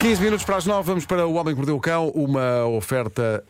[0.00, 3.42] 15 minutos para as 9, vamos para O Homem que Mordeu o Cão, uma oferta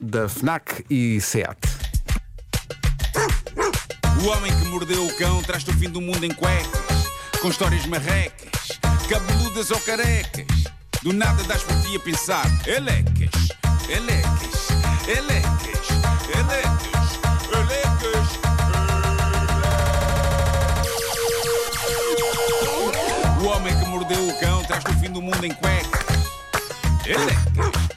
[0.00, 1.58] da FNAC e SEAT.
[4.24, 7.08] O homem que mordeu o cão traz-te o fim do mundo em cuecas,
[7.42, 10.46] com histórias marrecas, cabeludas ou carecas.
[11.02, 13.48] Do nada das por ti a pensar, elecas,
[13.90, 14.68] elecas,
[15.06, 15.88] elecas,
[16.32, 17.20] elecas,
[17.52, 18.28] elecas.
[23.42, 24.51] O homem que mordeu o cão
[25.12, 26.00] o do mundo em cuecas,
[27.06, 27.92] elecas.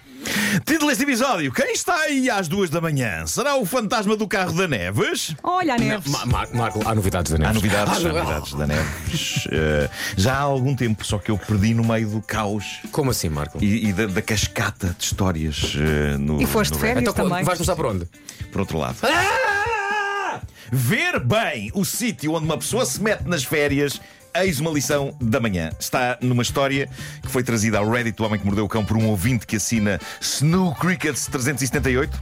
[0.66, 3.26] Título deste episódio: Quem está aí às duas da manhã?
[3.26, 5.34] Será o fantasma do carro da Neves?
[5.44, 6.12] Olha a Neves.
[6.12, 7.52] Ma- Mar- Marco, há novidades da Neves.
[7.52, 9.48] Há novidades, Ah, há novidades da Neves.
[9.52, 13.30] Eh, já há algum tempo, só que eu perdi no meio do caos Como assim,
[13.30, 13.64] Marco?
[13.64, 16.42] e, e da, da cascata de histórias eh, no.
[16.42, 17.44] E foste no de férias então, também.
[17.46, 18.06] vais começar por onde?
[18.52, 18.98] Por outro lado.
[19.04, 20.42] Ah!
[20.72, 24.02] Ver bem o sítio onde uma pessoa se mete nas férias.
[24.38, 25.72] Eis uma lição da manhã.
[25.80, 26.90] Está numa história
[27.22, 29.56] que foi trazida ao Reddit do Homem que Mordeu o Cão por um ouvinte que
[29.56, 32.22] assina Snoo Crickets 378.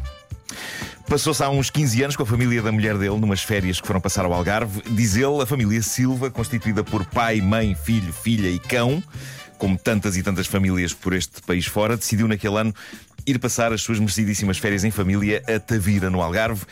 [1.09, 3.99] Passou-se há uns 15 anos com a família da mulher dele, numas férias que foram
[3.99, 4.83] passar ao Algarve.
[4.91, 9.01] Diz ele, a família Silva, constituída por pai, mãe, filho, filha e cão,
[9.57, 12.75] como tantas e tantas famílias por este país fora, decidiu naquele ano
[13.25, 16.63] ir passar as suas merecidíssimas férias em família a Tavira, no Algarve.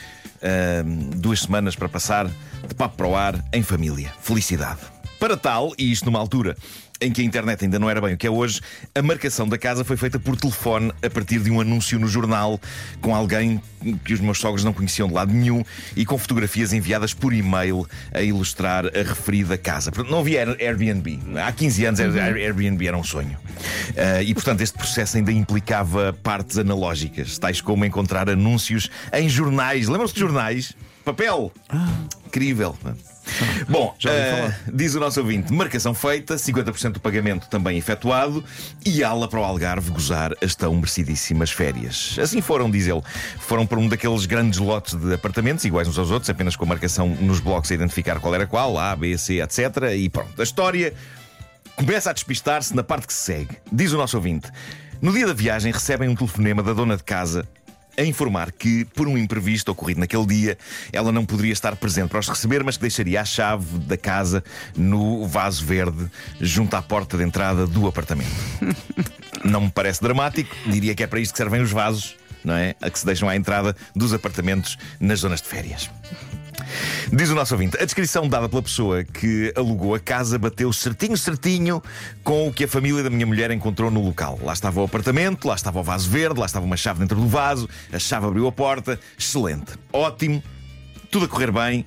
[0.44, 4.14] Ahm, duas semanas para passar de papo para o ar em família.
[4.22, 5.01] Felicidade.
[5.22, 6.58] Para tal, e isto numa altura
[7.00, 8.60] em que a internet ainda não era bem o que é hoje,
[8.94, 12.60] a marcação da casa foi feita por telefone a partir de um anúncio no jornal
[13.02, 13.62] com alguém
[14.04, 15.64] que os meus sogros não conheciam de lado nenhum
[15.96, 19.92] e com fotografias enviadas por e-mail a ilustrar a referida casa.
[19.92, 21.20] Portanto, não havia Air- Airbnb.
[21.44, 23.38] Há 15 anos Air- Airbnb era um sonho.
[23.96, 29.88] Ah, e, portanto, este processo ainda implicava partes analógicas, tais como encontrar anúncios em jornais.
[29.88, 30.74] Lembram-se de jornais?
[31.06, 31.52] Papel!
[32.28, 32.76] Incrível.
[33.70, 38.44] Bom, eh, diz o nosso ouvinte: marcação feita, 50% do pagamento também efetuado
[38.86, 42.18] e ala para o Algarve gozar as tão merecidíssimas férias.
[42.20, 43.02] Assim foram, diz ele.
[43.40, 46.68] Foram para um daqueles grandes lotes de apartamentos, iguais uns aos outros, apenas com a
[46.68, 49.94] marcação nos blocos a identificar qual era qual, A, B, C, etc.
[49.96, 50.40] E pronto.
[50.40, 50.94] A história
[51.76, 53.58] começa a despistar-se na parte que se segue.
[53.72, 54.50] Diz o nosso ouvinte:
[55.02, 57.48] no dia da viagem recebem um telefonema da dona de casa
[57.98, 60.58] a informar que, por um imprevisto ocorrido naquele dia,
[60.92, 64.44] ela não poderia estar presente para os receber, mas que deixaria a chave da casa
[64.76, 66.10] no vaso verde
[66.40, 68.32] junto à porta de entrada do apartamento.
[69.44, 72.76] Não me parece dramático, diria que é para isto que servem os vasos, não é?
[72.80, 75.90] A que se deixam à entrada dos apartamentos nas zonas de férias.
[77.12, 81.18] Diz o nosso ouvinte: a descrição dada pela pessoa que alugou a casa bateu certinho,
[81.18, 81.82] certinho
[82.24, 84.40] com o que a família da minha mulher encontrou no local.
[84.42, 87.28] Lá estava o apartamento, lá estava o vaso verde, lá estava uma chave dentro do
[87.28, 89.00] vaso, a chave abriu a porta.
[89.18, 90.42] Excelente, ótimo,
[91.10, 91.86] tudo a correr bem.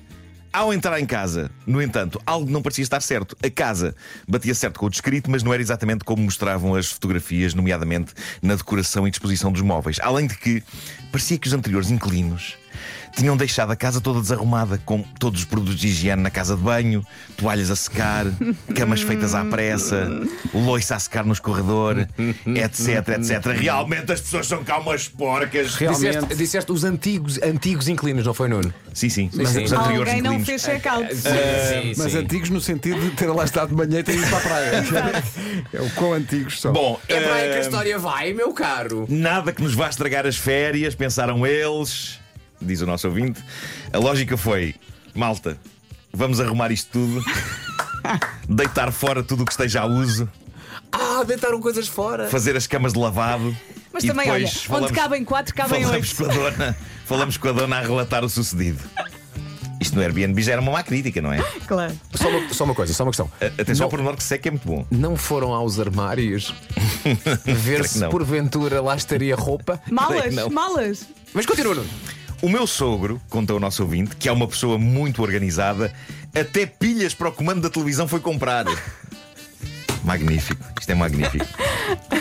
[0.55, 3.35] Ao entrar em casa, no entanto, algo não parecia estar certo.
[3.43, 3.93] A casa
[4.25, 8.55] batia certo com o descrito, mas não era exatamente como mostravam as fotografias, nomeadamente na
[8.55, 9.99] decoração e disposição dos móveis.
[10.01, 10.63] Além de que
[11.11, 12.55] parecia que os anteriores inquilinos
[13.15, 16.61] tinham deixado a casa toda desarrumada, com todos os produtos de higiene na casa de
[16.61, 17.05] banho,
[17.37, 18.25] toalhas a secar,
[18.75, 20.09] camas feitas à pressa,
[20.53, 22.07] loiça a secar no escorredor,
[22.55, 23.45] etc, etc.
[23.57, 25.75] Realmente as pessoas são cá umas porcas.
[25.75, 26.05] Realmente.
[26.05, 28.73] Disseste, disseste os antigos, antigos inquilinos, não foi, Nuno?
[28.93, 29.63] Sim, sim, Sim, sim.
[29.65, 31.13] os anteriores Alguém não fez check-out.
[31.13, 32.17] sim, Mas sim.
[32.19, 34.83] antigos no sentido de ter lá estado de manhã e ter ido para a praia.
[35.73, 36.71] é o quão antigos são.
[36.71, 39.05] Bom, É para aí que a eh, história vai, meu caro.
[39.09, 42.19] Nada que nos vá estragar as férias, pensaram eles,
[42.65, 43.41] diz o nosso ouvinte.
[43.93, 44.75] A lógica foi:
[45.13, 45.57] malta,
[46.13, 47.23] vamos arrumar isto tudo,
[48.49, 50.29] deitar fora tudo o que esteja a uso,
[50.91, 52.27] Ah, deitaram coisas fora.
[52.29, 53.55] fazer as camas de lavado.
[53.93, 56.15] Mas e também, olha, depois onde cabem quatro, cabem falamos oito.
[56.17, 58.79] com a dona, falamos com a dona a relatar o sucedido.
[59.79, 61.37] Isto no Airbnb já era uma má crítica, não é?
[61.67, 61.93] Claro.
[62.13, 63.29] Só uma, só uma coisa, só uma questão.
[63.41, 64.85] A- Atenção não, ao pormenor que sei que é muito bom.
[64.91, 66.53] não foram aos armários
[67.45, 69.81] ver se porventura lá estaria roupa?
[69.89, 70.49] Malas, Não.
[70.49, 71.05] malas.
[71.33, 71.89] Mas continua, Nuno.
[72.41, 75.93] O meu sogro, conta o nosso ouvinte, que é uma pessoa muito organizada,
[76.33, 78.65] até pilhas para o comando da televisão foi comprar.
[80.03, 81.45] Magnífico, isto é magnífico.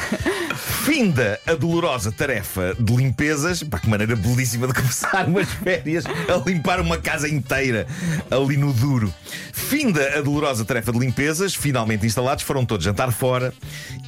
[0.94, 6.48] Finda a dolorosa tarefa de limpezas, pá, que maneira belíssima de começar umas férias a
[6.48, 7.84] limpar uma casa inteira
[8.30, 9.12] ali no duro.
[9.52, 13.52] Finda a dolorosa tarefa de limpezas, finalmente instalados, foram todos jantar fora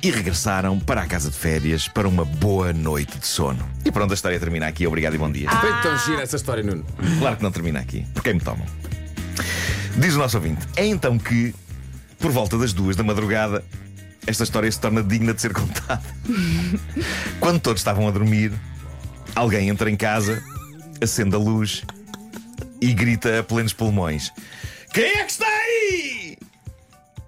[0.00, 3.68] e regressaram para a casa de férias para uma boa noite de sono.
[3.84, 4.86] E pronto, a história termina aqui.
[4.86, 5.50] Obrigado e bom dia.
[5.50, 6.86] Foi tão gira essa história, Nuno.
[7.18, 8.06] Claro que não termina aqui.
[8.14, 8.64] Por quem me tomam?
[9.96, 10.64] Diz o nosso ouvinte.
[10.76, 11.52] É então que,
[12.20, 13.64] por volta das duas da madrugada,
[14.26, 16.02] esta história se torna digna de ser contada.
[17.40, 18.52] Quando todos estavam a dormir,
[19.34, 20.42] alguém entra em casa,
[21.00, 21.84] acende a luz
[22.80, 24.32] e grita a plenos pulmões:
[24.92, 26.36] Quem é que está aí?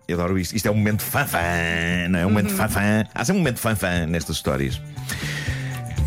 [0.07, 0.57] Eu adoro isto.
[0.57, 1.39] Isto é um momento fanfã,
[2.09, 2.27] não é?
[2.27, 3.05] Um momento fanfã.
[3.15, 4.81] Há sempre um momento fanfã nestas histórias.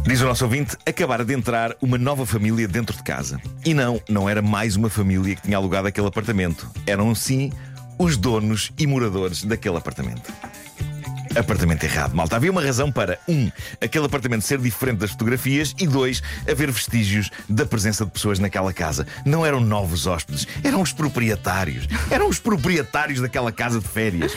[0.04, 3.40] Diz o nosso ouvinte: acabara de entrar uma nova família dentro de casa.
[3.64, 6.70] E não, não era mais uma família que tinha alugado aquele apartamento.
[6.88, 7.52] Eram sim
[8.00, 10.34] os donos e moradores daquele apartamento.
[11.36, 12.36] Apartamento errado, malta.
[12.36, 13.50] Havia uma razão para, um,
[13.80, 18.74] aquele apartamento ser diferente das fotografias e, dois, haver vestígios da presença de pessoas naquela
[18.74, 19.08] casa.
[19.26, 21.88] Não eram novos hóspedes, eram os proprietários.
[22.10, 24.34] Eram os proprietários daquela casa de férias.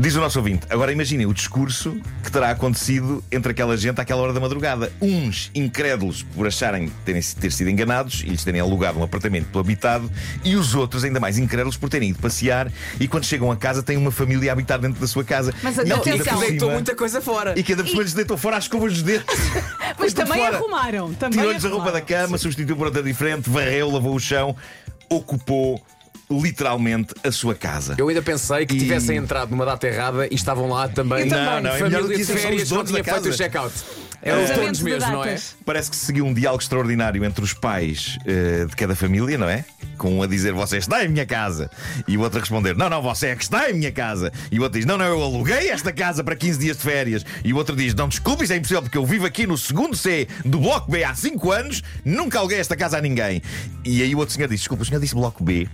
[0.00, 4.22] Diz o nosso ouvinte, agora imaginem o discurso que terá acontecido entre aquela gente àquela
[4.22, 4.92] hora da madrugada.
[5.00, 9.58] Uns incrédulos por acharem terem ter sido enganados e lhes terem alugado um apartamento pelo
[9.58, 10.08] habitado,
[10.44, 13.82] e os outros ainda mais incrédulos por terem ido passear e quando chegam a casa
[13.82, 15.52] têm uma família a habitar dentro da sua casa.
[15.64, 16.12] Mas e, atenção.
[16.12, 17.58] ainda por Deitou cima- muita coisa fora.
[17.58, 19.26] e que ainda por cima lhes deitou fora as escovas dos dedos.
[19.98, 20.56] Mas também fora.
[20.58, 21.12] arrumaram.
[21.14, 24.54] Também Tirou-lhes a roupa da cama, substituiu por outra diferente, varreu, lavou o chão,
[25.10, 25.82] ocupou
[26.30, 27.94] literalmente a sua casa.
[27.98, 31.24] Eu ainda pensei que E- tivessem entrado numa data errada e estavam lá também.
[31.24, 31.44] Eu também.
[31.44, 33.04] Não, não, é Família melhor do que de isso, são os férias, não donos tinha
[33.04, 33.36] feito o casa.
[33.36, 33.74] check-out.
[34.20, 35.26] Eram os Cruzamento donos de mesmo, não é?
[35.28, 35.56] datas.
[35.64, 39.48] Parece que se seguiu um diálogo extraordinário entre os pais eh, de cada família, não
[39.48, 39.64] é?
[39.96, 41.70] Com um a dizer você está em minha casa
[42.06, 44.32] e o outro a responder não, não, você é que está em minha casa.
[44.50, 47.24] E o outro diz não, não, eu aluguei esta casa para 15 dias de férias.
[47.44, 49.96] E o outro diz não, desculpe, isso é impossível porque eu vivo aqui no segundo
[49.96, 53.40] C do Bloco B há 5 anos, nunca aluguei esta casa a ninguém.
[53.84, 55.68] E aí o outro senhor diz desculpa, o senhor disse Bloco B.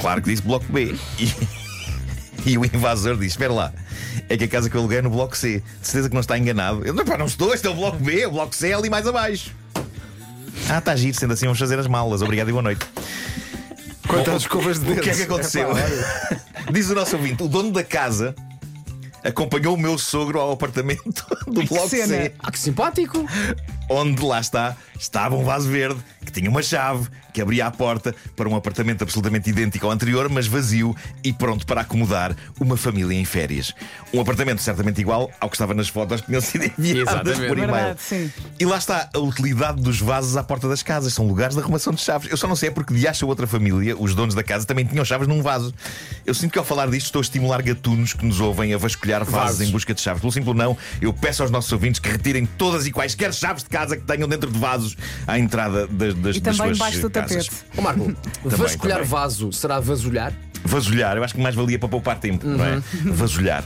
[0.00, 0.94] Claro que disse Bloco B.
[1.18, 3.72] E, e o invasor diz: Espera lá,
[4.28, 5.62] é que a casa que eu aluguei é no Bloco C.
[5.80, 6.84] De certeza que não está enganado.
[6.84, 8.88] Eu não, pá, não estou, este é o Bloco B, o Bloco C é ali
[8.88, 9.50] mais abaixo.
[10.70, 12.22] Ah, está giro, sendo assim, vamos fazer as malas.
[12.22, 12.84] Obrigado e boa noite.
[14.06, 15.04] Quantas escovas de O dedos?
[15.04, 15.68] que é que aconteceu?
[16.72, 18.34] Diz o nosso ouvinte: o dono da casa
[19.24, 21.88] acompanhou o meu sogro ao apartamento do Bloco.
[21.88, 23.26] C, Ah, que simpático!
[23.90, 28.14] onde lá está, estava um vaso verde que tinha uma chave que abria a porta
[28.34, 33.14] para um apartamento absolutamente idêntico ao anterior, mas vazio e pronto para acomodar uma família
[33.16, 33.72] em férias.
[34.12, 37.96] Um apartamento certamente igual ao que estava nas fotos que tinham sido enviadas por e-mail.
[38.58, 41.14] E lá está a utilidade dos vasos à porta das casas.
[41.14, 42.30] São lugares de arrumação de chaves.
[42.30, 44.84] Eu só não sei é porque de acha outra família, os donos da casa, também
[44.84, 45.72] tinham chaves num vaso.
[46.26, 49.24] Eu sinto que ao falar disto estou a estimular gatunos que nos ouvem a vasculhar
[49.24, 49.60] vasos, Vasos.
[49.60, 50.20] em busca de chaves.
[50.20, 53.70] Pelo simples não, eu peço aos nossos ouvintes que retirem todas e quaisquer chaves de
[53.70, 54.87] casa que tenham dentro de vasos
[55.26, 57.46] à entrada das, das, E das também suas debaixo do casas.
[57.46, 57.64] tapete.
[57.76, 59.10] Ó Marco, vasculhar também.
[59.10, 60.32] vaso será vasulhar?
[60.64, 62.82] Vasulhar, eu acho que mais valia para poupar tempo, não é?
[63.04, 63.64] Vasulhar.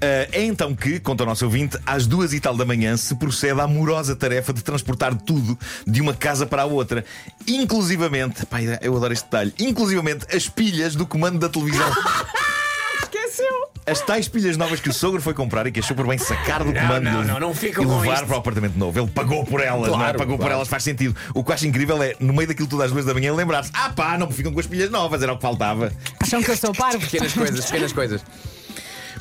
[0.00, 3.14] Ah, é então que, conta o nosso ouvinte, às duas e tal da manhã se
[3.14, 7.02] procede à amorosa tarefa de transportar tudo de uma casa para a outra.
[7.46, 11.90] Inclusivamente, pá, eu adoro este detalhe, inclusivamente as pilhas do comando da televisão.
[13.90, 16.62] As tais pilhas novas que o sogro foi comprar e que achou por bem sacar
[16.62, 18.26] do comando não, e- não, não e levar isto.
[18.26, 18.98] para o apartamento novo.
[18.98, 19.98] Ele pagou por elas, não é?
[19.98, 20.54] Claro, Pagou por claro.
[20.56, 21.16] elas, faz sentido.
[21.34, 23.70] O que eu acho incrível é, no meio daquilo tudo às duas da manhã, lembrar-se:
[23.72, 25.92] ah pá, não ficam com as pilhas novas, era o que faltava.
[26.20, 26.98] Acham que eu sou parvo?
[27.00, 28.24] Pequenas coisas, pequenas coisas.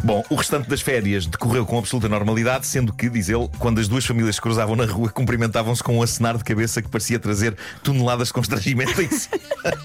[0.04, 3.88] Bom, o restante das férias decorreu com absoluta normalidade, sendo que, diz ele, quando as
[3.88, 7.56] duas famílias se cruzavam na rua, cumprimentavam-se com um acenar de cabeça que parecia trazer
[7.84, 9.30] toneladas de constrangimento em si.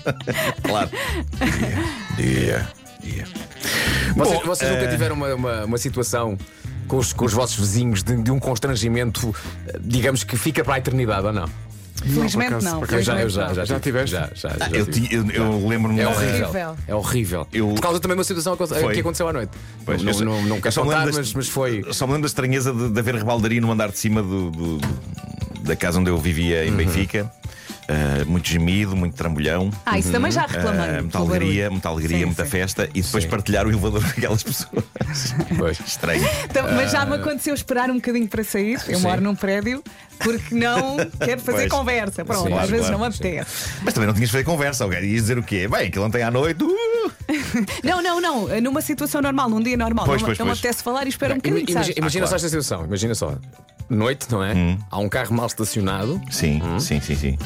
[0.63, 0.91] claro.
[2.17, 2.69] Dia,
[3.03, 3.25] dia.
[4.17, 6.37] Vocês, Bom, vocês nunca eh, tiveram uma, uma, uma situação
[6.89, 9.35] com os, com os vossos vizinhos de, de um constrangimento,
[9.81, 11.49] digamos que fica para a eternidade ou não?
[12.05, 12.81] Felizmente acaso, não.
[12.81, 14.05] por Eu já, eu já, já, Já tive.
[14.05, 14.17] tiveste?
[14.17, 15.07] Já, já, já Eu, tive.
[15.09, 16.01] ti- eu, eu lembro-me.
[16.01, 16.49] É horrível.
[16.49, 16.77] Horrível.
[16.89, 17.47] É horrível.
[17.53, 18.95] Eu- Por causa também de uma situação que Foi.
[18.95, 19.53] que aconteceu à noite.
[19.85, 21.85] Pois, não, eu não, não eu quero contar, mas, mas foi.
[21.93, 24.81] Só me lembro da estranheza de, de haver rebaldaria no andar de cima do, do-
[25.63, 27.31] da casa onde eu vivia em Benfica.
[27.83, 29.69] Uh, muito gemido, muito trambolhão.
[29.85, 31.01] Ah, isso também já Uh, reclamei.
[31.01, 32.51] muita pelo alegria, muita alegria, Sim, muita sim.
[32.51, 33.31] festa e depois Sim.
[33.31, 34.85] partilhar o elevador com aquelas pessoas.
[35.59, 35.81] Pois.
[35.85, 36.25] Estranho.
[36.45, 38.81] Então, mas já me aconteceu esperar um bocadinho para sair.
[38.89, 39.03] Eu Sim.
[39.03, 39.83] moro num prédio
[40.21, 41.73] porque não quero fazer Pois.
[41.73, 42.25] conversa.
[42.25, 43.69] Pronto, Sim, às vezes claro, não me apetece.
[43.83, 44.85] Mas também não tinhas de fazer conversa.
[44.85, 45.67] Alguém ias dizer o quê?
[45.67, 46.63] Bem, aquilo ontem à noite.
[46.63, 46.73] uh!
[47.85, 48.61] Não, não, não.
[48.61, 50.05] Numa situação normal, num dia normal.
[50.07, 51.61] Pois, não, pois, não me apetece falar e espero um bocadinho.
[51.63, 51.97] imagina sabes?
[51.97, 52.47] imagina Ah, só claro.
[52.47, 52.85] esta situação.
[52.87, 53.35] Imagina só.
[53.91, 54.55] Noite, não é?
[54.91, 57.39] Há um carro mal estacionado Sim, sim, sim, sim.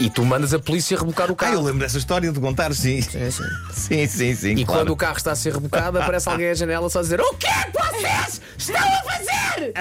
[0.00, 1.54] E tu mandas a polícia rebocar o Ah, carro.
[1.54, 3.00] eu lembro dessa história de contar, sim.
[3.02, 3.42] Sim, sim.
[3.72, 4.50] Sim, sim, sim.
[4.54, 4.80] E claro.
[4.80, 7.34] quando o carro está a ser rebocado, aparece alguém à janela só a dizer: O
[7.34, 9.72] que é que vocês estão a fazer?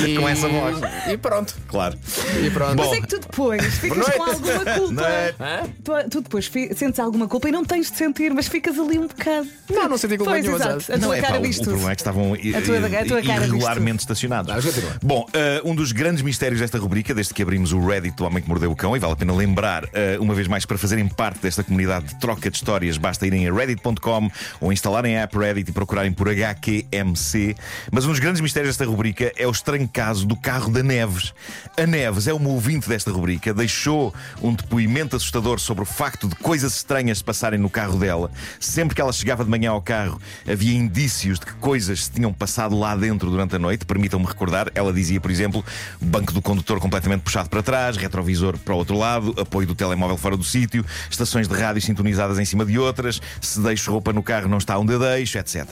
[0.07, 0.79] E- Com essa voz.
[1.11, 1.55] E pronto.
[1.69, 1.99] Claro.
[2.45, 2.77] E pronto.
[2.77, 5.09] Mas é que tu depois ficas com alguma culpa.
[5.09, 5.65] É?
[5.83, 8.99] Tu, tu depois fi- sentes alguma culpa e não tens de sentir, mas ficas ali
[8.99, 9.49] um bocado.
[9.71, 10.81] Não, não senti culpa Pois, nenhuma, exato.
[10.83, 10.91] sabes?
[11.03, 11.69] A tua é, cara pá, o- diz o, tudo.
[11.71, 14.65] problema é que estavam i- A tua- a tua cara diz irregularmente estacionados.
[15.03, 18.43] Bom, eh, um dos grandes mistérios desta rubrica, desde que abrimos o Reddit do Homem
[18.43, 21.07] que Mordeu o Cão, e vale a pena lembrar, eh, uma vez mais, para fazerem
[21.09, 24.31] parte desta comunidade de troca de histórias, basta irem a reddit.com
[24.61, 27.55] ou instalarem a app Reddit e procurarem por HQMC.
[27.91, 31.33] Mas um dos grandes mistérios desta rubrica é o estranho caso do carro da Neves.
[31.77, 36.35] A Neves é uma ouvinte desta rubrica, deixou um depoimento assustador sobre o facto de
[36.37, 38.31] coisas estranhas se passarem no carro dela.
[38.59, 40.21] Sempre que ela chegava de manhã ao carro,
[40.51, 43.85] havia indícios de que coisas se tinham passado lá dentro durante a noite.
[43.85, 45.65] Permitam-me recordar, ela dizia, por exemplo,
[46.01, 50.17] banco do condutor completamente puxado para trás, retrovisor para o outro lado, apoio do telemóvel
[50.17, 54.23] fora do sítio, estações de rádio sintonizadas em cima de outras, se deixo roupa no
[54.23, 55.67] carro não está onde eu deixo, etc.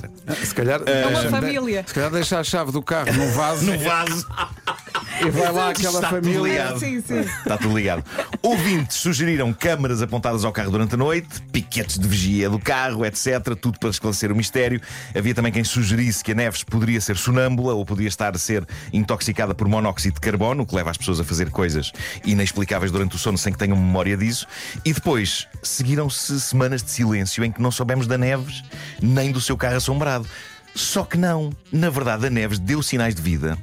[0.44, 1.84] Se calhar, É uma deixa- família.
[1.86, 3.97] Se calhar deixa a chave do carro no vaso No vaso.
[5.24, 6.42] e vai lá aquela Está tudo família.
[6.52, 6.78] ligado.
[6.80, 7.20] Sim, sim.
[7.20, 8.04] Está tudo ligado.
[8.42, 13.54] Ouvintes sugeriram câmaras apontadas ao carro durante a noite, piquetes de vigia do carro, etc.
[13.60, 14.80] Tudo para esclarecer o mistério.
[15.16, 18.66] Havia também quem sugerisse que a Neves poderia ser sonâmbula ou podia estar a ser
[18.92, 21.92] intoxicada por monóxido de carbono, o que leva as pessoas a fazer coisas
[22.24, 24.46] inexplicáveis durante o sono sem que tenham memória disso.
[24.84, 28.62] E depois seguiram-se semanas de silêncio em que não soubemos da Neves
[29.02, 30.26] nem do seu carro assombrado.
[30.74, 31.50] Só que não.
[31.72, 33.58] Na verdade, a Neves deu sinais de vida.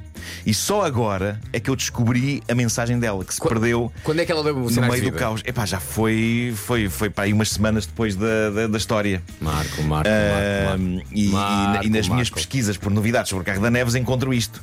[0.46, 4.20] E só agora é que eu descobri a mensagem dela, que se Qu- perdeu Quando
[4.20, 5.42] é que ela deu no meio do caos.
[5.44, 9.20] Epá, já foi, foi, foi para aí umas semanas depois da, da, da história.
[9.40, 11.08] Marco, Marco, Ah, Marco, Marco.
[11.12, 12.34] e, e Marco, e nas minhas Marco.
[12.36, 14.62] pesquisas por novidades sobre o carro da Neves encontro isto.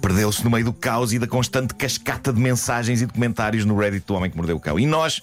[0.00, 4.06] Perdeu-se no meio do caos e da constante cascata de mensagens e documentários no Reddit
[4.06, 4.78] do Homem que Mordeu o Cão.
[4.78, 5.20] E nós,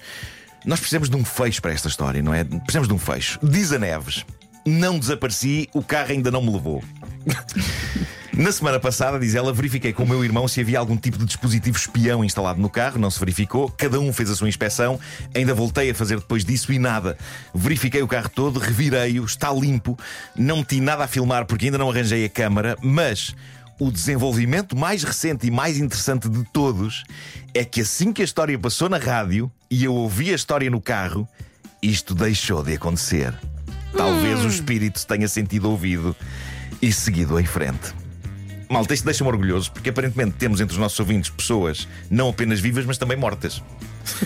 [0.66, 2.44] nós precisamos de um fecho para esta história, não é?
[2.44, 3.40] Precisamos de um fecho.
[3.42, 4.24] Diz a Neves:
[4.68, 6.84] Não desapareci, o carro ainda não me levou.
[8.36, 11.26] Na semana passada, diz ela, verifiquei com o meu irmão se havia algum tipo de
[11.26, 12.98] dispositivo espião instalado no carro.
[12.98, 13.70] Não se verificou.
[13.70, 15.00] Cada um fez a sua inspeção.
[15.36, 17.16] Ainda voltei a fazer depois disso e nada.
[17.54, 19.98] Verifiquei o carro todo, revirei-o, está limpo.
[20.36, 23.36] Não meti nada a filmar porque ainda não arranjei a câmara, mas.
[23.80, 27.04] O desenvolvimento mais recente e mais interessante de todos
[27.56, 30.80] é que assim que a história passou na rádio e eu ouvi a história no
[30.80, 31.28] carro,
[31.82, 33.34] isto deixou de acontecer.
[33.98, 36.16] Talvez o espírito se tenha sentido ouvido
[36.82, 38.03] e seguido em frente.
[38.74, 42.86] Malta, isto deixa-me orgulhoso porque aparentemente temos entre os nossos ouvintes pessoas não apenas vivas,
[42.86, 43.62] mas também mortas.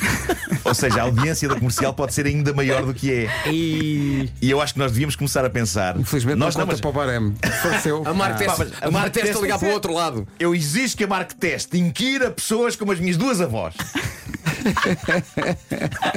[0.63, 3.29] Ou seja, a audiência da comercial pode ser ainda maior do que é.
[3.49, 5.97] E E eu acho que nós devíamos começar a pensar.
[5.99, 7.35] Infelizmente nós não conta mas para o barem.
[7.61, 8.03] Faleceu.
[8.07, 10.27] a Marco Ah, testa, mas a Marco testa ligar para o outro lado.
[10.39, 13.75] Eu exijo que a Mark Test inquira pessoas como as minhas duas avós.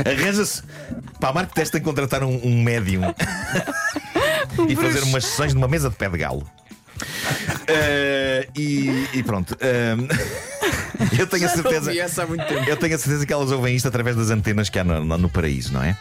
[0.06, 0.62] Arranja-se.
[1.20, 3.02] Pá, a Mark Test tem que contratar um, um médium
[4.68, 6.46] e fazer umas sessões numa mesa de pé de galo.
[7.72, 9.56] Eh, e, e pronto.
[9.60, 9.96] eh,
[11.18, 11.90] eu tenho a certeza.
[12.66, 15.28] Eu tenho a certeza que elas ouvem isto através das antenas que há no, no-
[15.30, 15.96] paraíso, não é?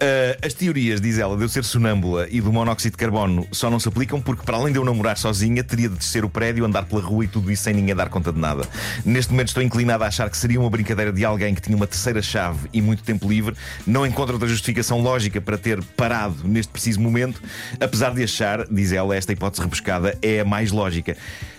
[0.00, 3.70] Eh, as teorias, diz ela, de eu ser sonâmbula e do monóxido de carbono só
[3.70, 6.28] não se aplicam porque, para além de eu não morar sozinha, teria de descer o
[6.28, 8.68] prédio, andar pela rua e tudo isso sem ninguém dar conta de nada.
[9.04, 11.86] Neste momento estou inclinado a achar que seria uma brincadeira de alguém que tinha uma
[11.86, 13.54] terceira chave e muito tempo livre.
[13.86, 17.42] Não encontro outra justificação lógica para ter parado neste preciso momento,
[17.80, 21.16] apesar de achar, diz ela, esta hipótese rebuscada é a mais lógica.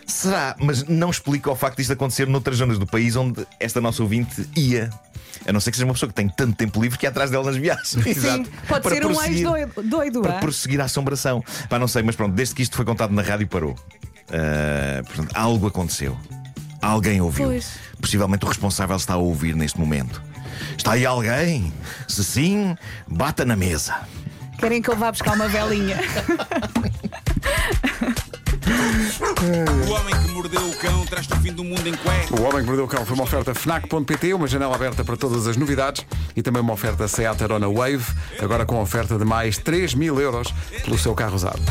[0.07, 4.01] Será, mas não explica o facto disto acontecer noutras zonas do país onde esta nossa
[4.01, 4.89] ouvinte ia.
[5.45, 7.29] A não ser que seja uma pessoa que tem tanto tempo livre que é atrás
[7.29, 7.89] dela nas viagens.
[7.89, 9.83] Sim, pode Para ser um prosseguir- ex-doido.
[9.83, 10.39] doido, Para ah?
[10.39, 11.43] prosseguir a assombração.
[11.69, 13.75] Pá, não sei, mas pronto, desde que isto foi contado na rádio, parou.
[14.29, 16.17] Ah, portanto, algo aconteceu.
[16.81, 17.47] Alguém ouviu.
[17.47, 17.67] Pois.
[17.99, 20.21] Possivelmente o responsável está a ouvir neste momento.
[20.77, 21.71] Está aí alguém?
[22.07, 22.75] Se sim,
[23.07, 23.95] bata na mesa.
[24.57, 25.97] Querem que eu vá buscar uma velinha?
[29.39, 32.41] O homem que mordeu o cão traz-te o fim do mundo em cueca.
[32.41, 35.45] O Homem que Mordeu o Cão foi uma oferta FNAC.pt, uma janela aberta para todas
[35.45, 36.03] as novidades
[36.35, 38.03] e também uma oferta Seat Arona Wave,
[38.39, 40.51] agora com oferta de mais 3 mil euros
[40.83, 41.61] pelo seu carro usado.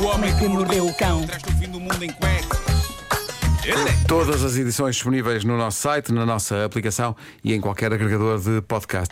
[0.00, 1.26] O homem que mordeu o cão.
[1.26, 2.58] traz-te o fim do mundo em cueca.
[3.64, 3.92] Ele é.
[4.08, 8.60] Todas as edições disponíveis no nosso site, na nossa aplicação e em qualquer agregador de
[8.62, 9.00] podcast.